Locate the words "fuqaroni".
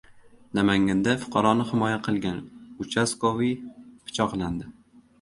1.25-1.67